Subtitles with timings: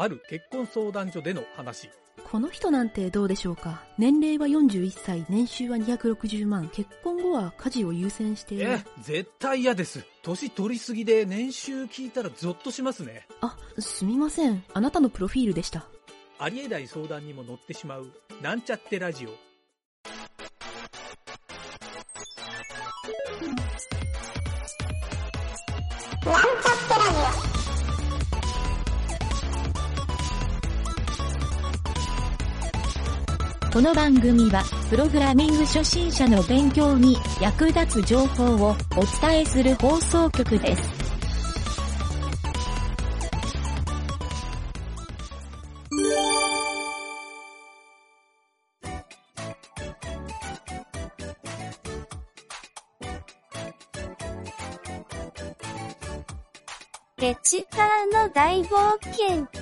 [0.00, 1.90] ある結婚相談所での話。
[2.30, 3.82] この人なんてどうでしょうか？
[3.98, 8.70] 年齢は41歳、年収は260万、結婚後は家事を優先している。
[8.70, 10.04] え、絶対嫌です。
[10.22, 13.26] 年取りすぎで年収聞いたらゾッとしますね。
[13.40, 14.62] あ、すみません。
[14.72, 15.86] あなたのプロフィールでした。
[16.38, 18.06] ありえない相談にも乗ってしまう、
[18.40, 19.30] なんちゃってラジオ。
[33.70, 40.82] この番組は、プログラミング初心者の勉強に役立つ情報をお伝えする放送局です。
[57.18, 59.57] レチカーの大冒険。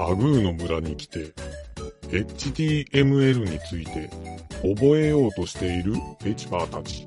[0.00, 1.34] タグーの村に来て、
[2.08, 4.08] HTML について
[4.62, 5.92] 覚えようとしている
[6.24, 7.06] ペチパーたち。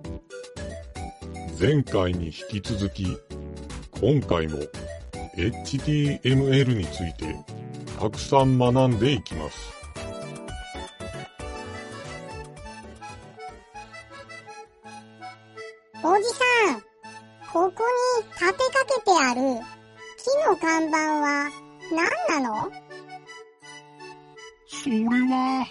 [1.60, 3.08] 前回に引き続き、
[4.00, 4.60] 今回も
[5.36, 7.36] HTML について
[8.00, 9.58] たくさん学んでいきます。
[16.04, 16.80] おじさん、
[17.52, 17.84] ここ
[18.22, 19.42] に立てかけてある
[20.16, 21.50] 木の看板は
[21.92, 22.83] 何なの？
[24.84, 25.66] それは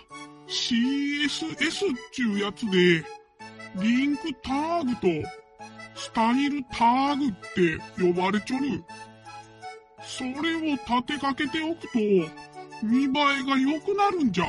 [0.49, 3.05] CSS っちゅうやつで、
[3.77, 5.29] リンクタグと
[5.95, 8.83] スタイルタグって呼ばれちょる。
[10.03, 11.99] それを立てかけておくと
[12.83, 13.09] 見栄
[13.41, 14.47] えが良くなるんじゃ。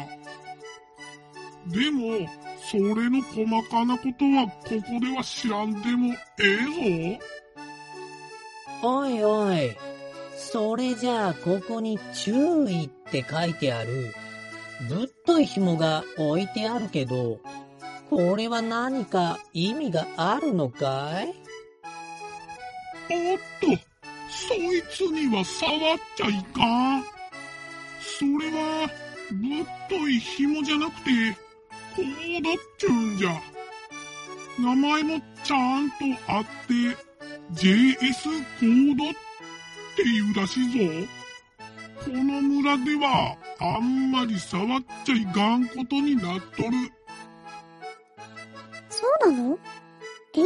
[1.68, 2.26] でも、
[2.72, 8.88] それの細かなことはここでは知らんでもええぞ。
[8.88, 9.76] おいおい。
[10.38, 12.34] それじゃあここに注
[12.70, 14.14] 意って書いてある。
[14.90, 17.40] ぶっとい紐が置いてあるけど、
[18.10, 21.34] これは何か意味があるのかい？
[23.10, 23.68] おっと、
[24.30, 27.04] そいつには触っちゃいかん。
[28.00, 28.90] それは、
[29.32, 31.12] ぶっとい紐じゃなくて、
[31.96, 33.42] コードっちゅうんじゃ。
[34.60, 35.96] 名前もちゃんと
[36.28, 36.74] あって、
[37.54, 37.98] JS
[38.60, 39.14] コードっ
[39.96, 41.08] ていうらしいぞ。
[42.06, 43.36] この村では、
[43.66, 46.72] あんまり触っちゃいかんことになっとる。
[48.90, 49.58] そうなの
[50.34, 50.42] ?HTML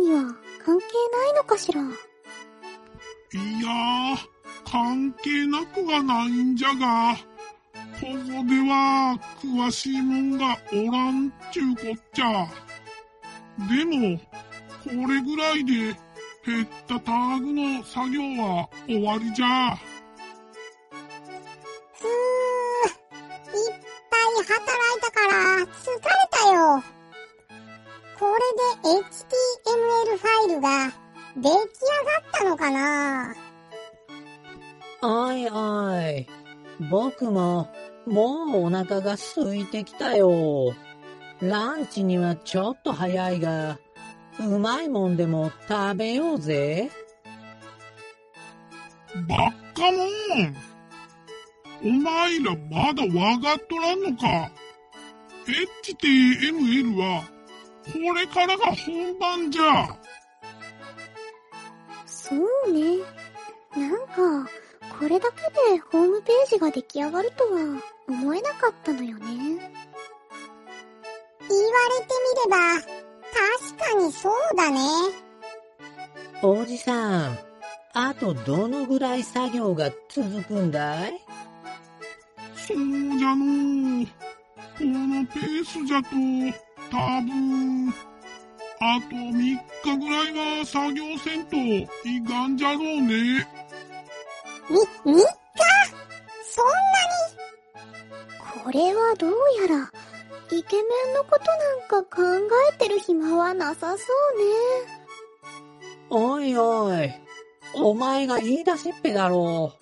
[0.00, 0.34] には
[0.64, 1.82] 関係ないのかしら？
[1.82, 4.16] いやー、
[4.70, 7.16] 関係なくはないんじゃが、
[8.00, 8.08] ここ
[8.44, 12.46] では詳しいもんがおらんちゅうこっちゃ。
[13.68, 14.20] でも、
[14.84, 15.72] これぐらいで
[16.46, 19.76] 減ったタグの作業は終わりじゃ。
[37.22, 37.68] 僕も、
[38.04, 40.74] もうお腹が空いてきたよ。
[41.40, 43.78] ランチにはちょっと早いが、
[44.40, 46.90] うまいもんでも食べようぜ。
[49.28, 49.38] ばっ
[49.72, 50.56] かもん。
[51.84, 54.50] お前らまだわかっとらんのか。
[55.84, 57.22] HTML は、
[57.84, 59.96] これからが本番じゃ。
[62.04, 62.98] そうね。
[63.76, 64.50] なんか、
[65.02, 65.42] これだけ
[65.74, 69.24] でホームページが出来上がるとは思えなかったのよね。
[69.26, 69.74] 言われて
[72.28, 74.78] みれば、確かにそうだね。
[76.40, 77.38] おじさん、
[77.94, 81.20] あとどのぐらい作業が続くんだい？
[82.54, 82.76] そう
[83.18, 84.06] じゃのう。
[84.06, 86.10] このペースじゃと、
[86.92, 89.58] 多分、あと3日
[89.98, 91.88] ぐらいは作業せんとい
[92.24, 93.48] かんじゃろうね。
[94.72, 95.22] み、3日
[96.44, 96.82] そん
[98.64, 99.30] これはどう
[99.60, 99.90] やら、
[100.50, 101.44] イケメンのこと
[101.90, 102.22] なんか考
[102.72, 104.02] えてる暇はなさそうね。
[106.10, 107.12] おいおい、
[107.74, 109.74] お前が言い出しっぺだろ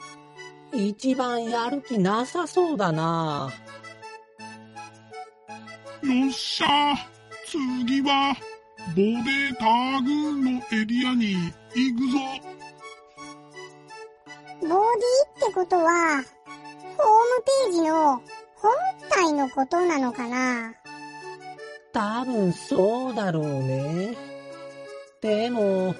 [0.73, 0.77] う。
[0.77, 3.51] 一番やる気なさそうだな。
[6.03, 6.95] よっしゃ
[7.47, 8.35] 次は、
[8.97, 10.11] ボデータグ
[10.41, 11.35] のエリアに
[11.75, 12.50] 行くぞ。
[14.61, 14.77] ボディ
[15.47, 16.23] ってことは、
[16.97, 18.23] ホームページの
[18.57, 18.73] 本
[19.09, 20.75] 体のことなのかな？
[21.93, 24.17] 多分そうだろうね。
[25.21, 25.95] でも、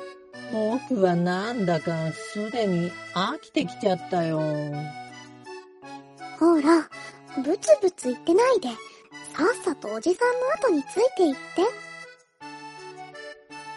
[0.53, 4.41] 僕はなんだかすでに飽きてきちゃったよ。
[6.39, 6.89] ほら、
[7.43, 8.75] ブツブツ言ってないで、さ
[9.45, 11.35] っさとおじさんの後についていっ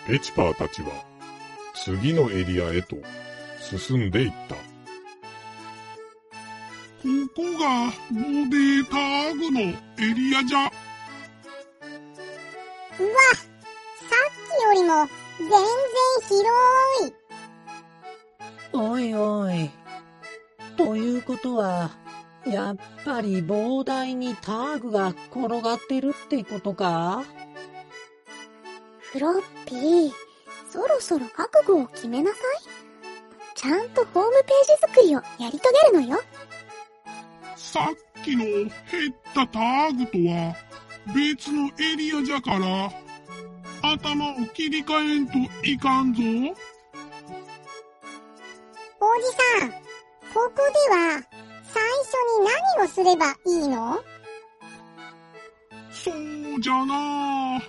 [0.07, 0.13] て。
[0.13, 0.89] エチパーたちは
[1.75, 2.97] 次のエリアへと
[3.59, 4.56] 進んでいった。
[7.03, 8.15] ここがボ
[8.50, 9.73] データーグのエ
[10.15, 10.59] リアじゃ。
[10.59, 10.69] うわ、
[12.97, 15.59] さっきよりも全然
[16.29, 16.41] 広
[17.09, 17.13] い。
[18.71, 19.69] おいおい。
[20.77, 21.91] ということは、
[22.45, 27.25] やっぱり膨大にターグが転がってるってことか？
[29.01, 30.11] フロッピー、
[30.71, 32.41] そろそろ覚悟を決めなさい。
[33.56, 35.59] ちゃんとホームページ作りをやり遂
[35.91, 36.23] げるのよ。
[37.73, 38.69] さっきの減っ
[39.33, 40.55] たターグとは
[41.15, 42.91] 別のエリアじゃから、
[43.81, 45.33] 頭を切り替えんと
[45.63, 46.21] いかんぞ。
[46.21, 46.23] お
[49.17, 49.25] じ
[49.57, 49.75] さん、こ
[50.35, 51.23] こでは
[51.63, 52.45] 最初に
[52.77, 54.03] 何をすればいいの？
[55.89, 57.59] そうじゃな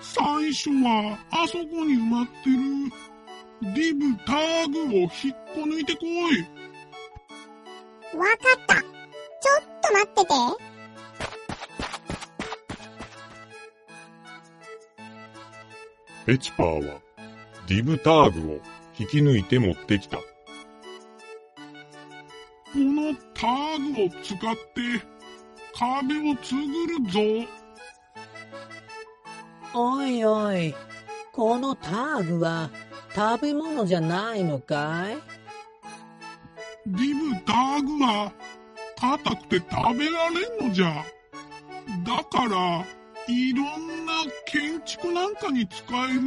[0.00, 5.10] 最初はあそこに埋まってるリブターグを引っ
[5.54, 6.08] こ抜いてこい。
[8.16, 8.93] わかった。
[9.86, 10.34] と待ってて。
[16.32, 17.02] エチパーは
[17.66, 18.60] リブターグを
[18.98, 20.16] 引き抜いて持ってきた。
[20.16, 20.24] こ
[22.76, 24.56] のターグを使って
[25.78, 26.62] 壁を作る
[27.10, 27.20] ぞ。
[29.74, 30.74] おいおい。
[31.32, 32.70] このターグは
[33.14, 35.18] 食べ物じゃないのかい？
[36.86, 38.32] リブターグは
[38.96, 41.04] 硬くて食べられんのじゃ。
[42.04, 42.84] だから、
[43.26, 44.12] いろんな
[44.46, 46.20] 建築なんかに使える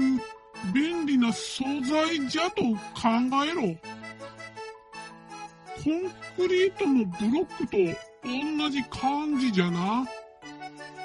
[0.74, 3.10] 便利な素材じゃと考
[3.46, 3.76] えろ。
[5.84, 7.78] コンクリートのブロックと
[8.24, 10.08] 同じ感じじゃな。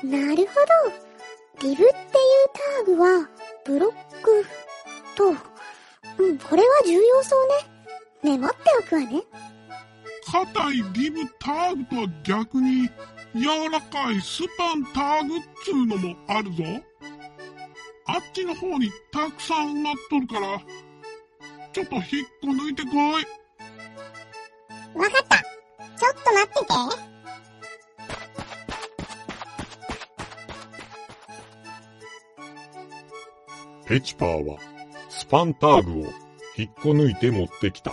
[0.02, 0.54] なるほ
[1.62, 1.68] ど。
[1.68, 1.92] リブっていう
[2.84, 3.28] ターグは、
[3.64, 3.92] ブロッ
[4.22, 4.44] ク
[5.14, 5.28] と、
[6.18, 7.72] うん、これは重要そうね。
[8.22, 9.22] メモっておくわね。
[10.32, 12.88] 硬いリブターグとは逆に
[13.34, 16.64] 柔らかいスパンターグっつうのもあるぞ。
[18.06, 20.58] あっちの方にたくさん埋まっとるから、
[21.74, 22.04] ちょっと引っ
[22.40, 22.88] こ抜いてこ
[23.20, 23.26] い。
[24.98, 25.36] わかった。
[25.36, 26.60] ちょっと待って
[33.86, 33.86] て。
[33.86, 34.58] ペチパーは
[35.10, 36.12] スパンターグを
[36.56, 37.92] 引っこ抜いて持ってきた。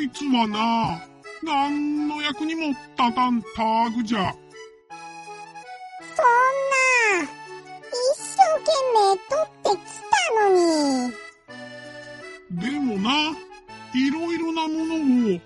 [0.00, 1.04] いつはな、
[1.42, 4.34] 何の役にも立たんターグじゃ。
[6.16, 6.26] そん
[6.66, 7.28] な、
[7.90, 10.56] 一生懸命取ってきたの
[11.06, 11.12] に。
[12.50, 13.10] でもな、
[13.94, 15.40] いろいろなものを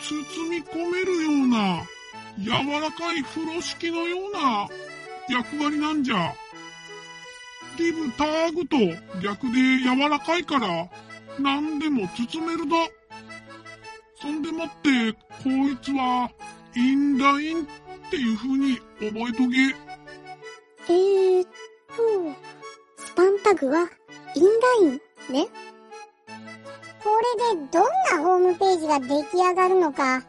[0.00, 1.82] 包み込めるような、
[2.38, 2.50] 柔
[2.80, 4.68] らかい風呂敷のような
[5.28, 6.32] 役割なんじゃ。
[7.76, 8.76] リブターグと
[9.20, 10.88] 逆で柔らかいから、
[11.40, 12.76] 何でも包めるだ。
[14.18, 16.30] そんでもって、こいつは、
[16.74, 17.66] インラインっ
[18.10, 19.48] ていう風に覚えと
[20.86, 20.92] け。
[20.92, 21.48] えーっ
[21.88, 23.88] と、スパンタグは、
[24.34, 25.00] インライン
[25.32, 25.48] ね。
[27.04, 27.10] こ
[27.50, 30.22] れでどんなホームページが出来上がるのか、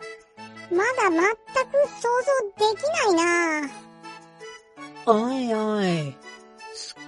[0.69, 1.25] まだ全く
[1.99, 2.09] 想
[2.59, 3.69] 像できないな
[5.05, 6.15] おいおい。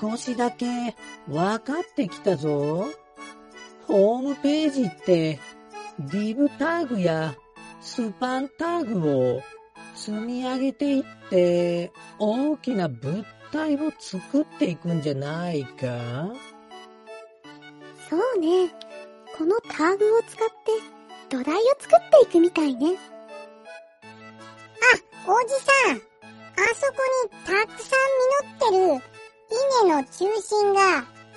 [0.02, 0.96] 少しだけ
[1.28, 2.88] 分かってきたぞ。
[3.86, 5.40] ホームページって、
[6.00, 7.36] リブタグや
[7.82, 9.42] スパンタグを
[9.96, 16.32] 積み上げていって、大きな物体を作っていくんじゃないか？
[18.10, 18.70] そうね。
[19.38, 20.72] このタグを使って、
[21.30, 22.98] 土台を作っていくみたいね。
[25.26, 25.98] あ、おじさん。
[25.98, 28.00] あそこにたくさん
[28.42, 29.02] 実ってる
[29.86, 30.10] 稲の中
[30.42, 30.80] 心が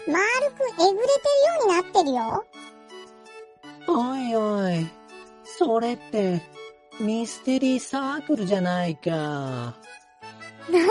[0.06, 0.18] 丸
[0.56, 2.44] くえぐれてるようになってるよ。
[3.88, 4.86] おいおい。
[5.44, 6.42] それって、
[7.00, 9.10] ミステリーサークルじゃないか。
[9.10, 9.74] な
[10.78, 10.86] に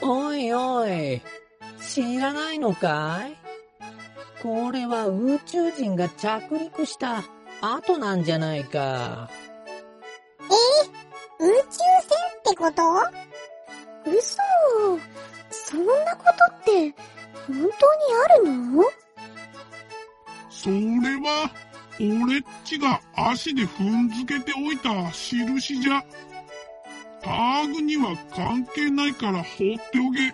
[0.00, 0.08] それ？
[0.08, 1.22] おいおい。
[1.80, 3.36] 知らないのかい？
[4.42, 7.22] これは宇宙人が着陸した
[7.60, 9.30] 後なんじゃないか。
[11.38, 12.82] 宇宙船ってこと？
[14.10, 14.42] 嘘
[15.50, 16.94] そんなことって、
[17.46, 17.70] 本当に
[18.24, 18.82] あるの？
[20.62, 21.50] それは、
[21.98, 26.04] 俺っちが足で踏んづけておいた印じゃ。
[27.20, 30.32] ターグには関係ないから放っておけ。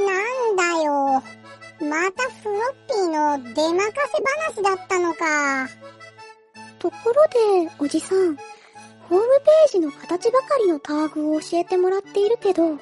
[0.00, 0.12] な
[0.52, 1.22] んだよ。
[1.80, 3.90] またフロッピーの出任
[4.54, 5.68] せ話だったのか。
[6.78, 8.36] ところで、おじさん、
[9.08, 12.78] ホームページの形ばかりのターグを教えてもらっているけど、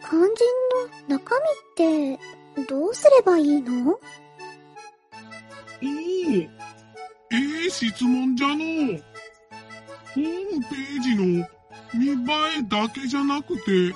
[0.00, 0.46] 肝心
[1.08, 1.36] の中
[1.76, 4.00] 身ってどうすればいいの？
[6.32, 6.48] え
[7.66, 8.58] え質問じゃのう。
[10.14, 11.46] ホームページの
[11.94, 13.94] 見栄えだけじゃなくて、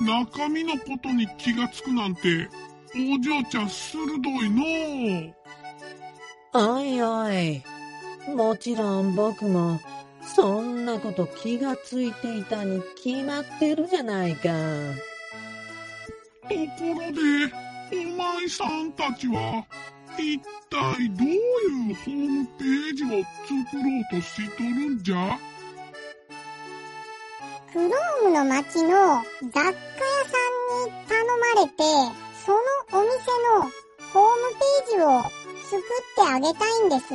[0.00, 2.48] 中身のことに気がつくなんて、
[2.94, 5.34] お嬢ちゃん鋭いのう。
[6.52, 7.62] おいおい。
[8.34, 9.80] もちろん僕も、
[10.22, 14.48] そんなこと気がついていたに決まってるじゃないか。
[16.42, 17.20] ところで、
[17.92, 19.64] お前さんたちは、
[20.20, 20.38] 一
[20.70, 25.38] 体どういうホームページを作ろうとしとるんじゃ？
[27.72, 27.90] クロー
[28.24, 29.22] ムの町の
[29.52, 31.82] 雑貨屋さんに頼まれて、
[32.44, 32.58] その
[32.92, 33.14] お店
[33.56, 33.70] の
[34.12, 35.80] ホームページを作っ
[36.16, 37.06] てあげたいんです。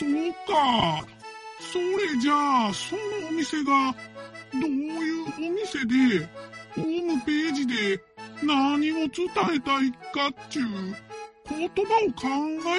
[0.00, 0.08] そう
[0.46, 1.06] か。
[1.60, 2.32] それじゃ
[2.68, 3.94] あ、そのお店が、
[4.52, 6.28] どういうお店で、
[6.74, 8.00] ホームページで
[8.42, 9.08] 何を伝
[9.54, 10.66] えたいかっちゅう
[11.48, 12.28] 言葉を考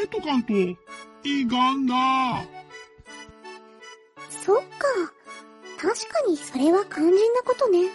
[0.04, 0.78] えとかんとい
[1.46, 2.44] がんな。
[4.30, 4.88] そっか。
[5.78, 7.90] 確かにそれは肝心なことね。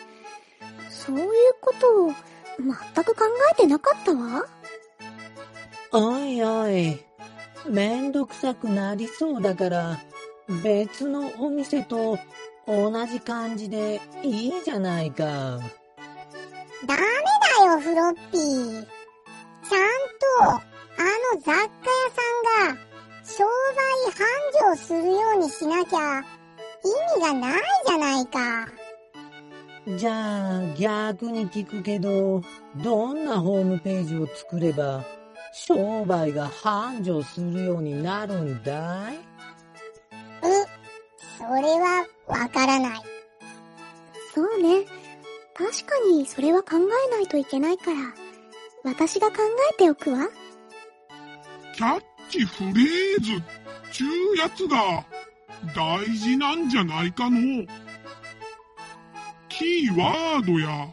[0.88, 1.26] そういう
[1.60, 2.12] ことを
[2.58, 4.46] 全く考えてなかったわ。
[5.92, 7.02] おいおい。
[7.68, 9.98] めんどくさくなりそうだから、
[10.62, 12.18] 別のお店と
[12.66, 15.58] 同じ感じでいいじゃないか。
[16.86, 17.00] ダメ
[17.58, 18.97] だよ、フロッピー。
[19.68, 20.56] ちゃんと、あ
[21.34, 22.22] の雑貨屋さ
[22.66, 22.78] んが、
[23.24, 23.48] 商売
[24.62, 28.68] 繁盛するようにしなきゃ、意味がないじゃないか。
[29.96, 32.42] じゃあ逆に聞くけど、
[32.76, 35.04] どんなホームページを作れば
[35.52, 39.16] 商売が繁盛するようになるんだい？
[39.16, 39.20] う
[41.38, 43.00] それはわからない。
[44.34, 44.84] そうね。
[45.54, 47.96] 確かにそれは考えないといけないから、
[48.88, 49.36] 私が考
[49.72, 50.28] えておくわ。
[51.74, 53.42] キャッチフレーズ
[53.92, 55.04] ちゅうやつが
[55.74, 57.66] 大事なんじゃないかの。
[59.48, 60.88] キーワードや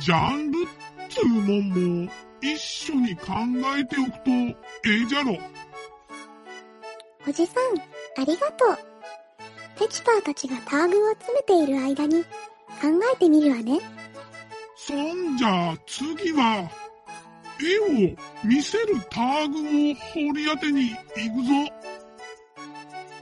[0.00, 0.66] ジャンルっ
[1.08, 3.32] つうもんも一緒に考
[3.76, 5.36] えておくとええじゃろ。
[7.26, 8.78] おじさん、ありがとう。
[9.78, 12.28] ペチパーたちがターグを詰めている間に考
[13.12, 13.80] えてみるわね。
[14.76, 16.68] そんじゃ次は
[17.64, 21.54] 絵を見せるターグを掘り当てに行くぞ。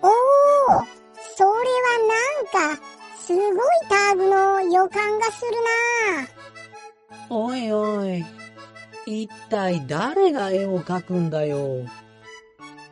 [0.03, 0.85] おー、
[1.37, 1.55] それは
[2.55, 2.83] なんか、
[3.19, 3.47] すごい
[3.89, 5.51] ターグの予感がする
[7.29, 8.25] なおいおい。
[9.07, 11.87] 一体誰が絵を描くんだよ。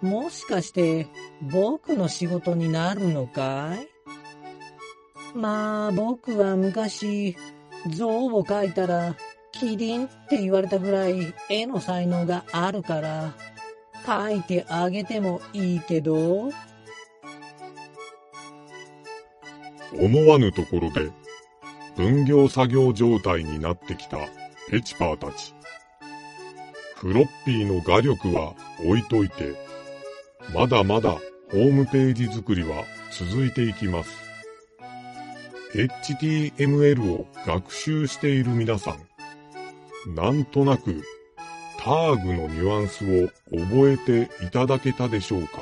[0.00, 1.09] もしかして
[1.43, 3.88] 僕の仕事になるのかい？
[5.35, 7.37] まあ僕は昔
[7.90, 9.17] 象を描いたら
[9.58, 13.34] キリンって言われたぐらい絵の才能があるから
[14.04, 16.50] 描いてあげてもいいけど
[20.00, 21.10] 思わぬところで
[21.96, 24.18] 分業作業状態になってきた
[24.70, 25.54] ペチパーたち。
[26.94, 29.54] フロッピーの画力は置いといて、
[30.52, 31.12] まだまだ
[31.50, 34.10] ホームページ作りは続いていきます。
[35.74, 38.98] HTML を学習している皆さん、
[40.07, 41.02] なんとなく
[41.78, 45.61] ターグのニュアンスを覚えていただけたでしょうか？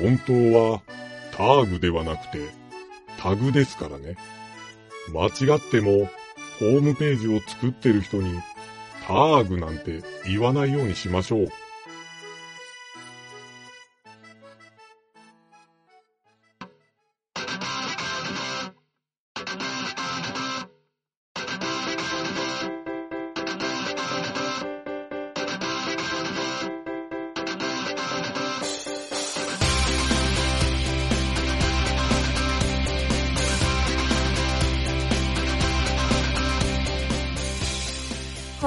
[0.00, 0.82] 本当は
[1.32, 2.38] ターグではなくて
[3.18, 4.16] タグですからね。
[5.12, 6.08] 間違っても
[6.58, 8.38] ホームページを作ってる人に
[9.06, 11.48] ターグなんて言わないようにしましょう。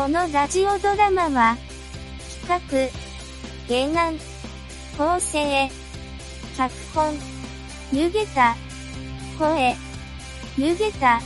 [0.04, 1.56] このラジオドラマは、
[2.46, 2.92] 企
[3.70, 4.20] 画、原案、
[4.98, 5.70] 構成、
[6.58, 7.14] 脚本、
[7.94, 8.54] 湯桁、
[9.40, 9.74] 声、
[10.58, 11.22] 湯桁、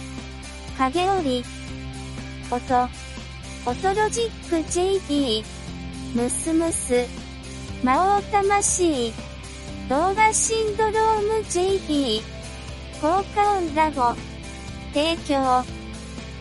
[0.78, 1.44] 影織、
[2.52, 2.90] 音、
[3.66, 5.44] 音ロジック JP、
[6.14, 7.08] ムスムス、
[7.84, 9.12] 魔王魂、
[9.90, 12.22] 動画シンドローム JP、
[13.02, 14.14] 効果音ラボ、
[14.94, 15.77] 提供、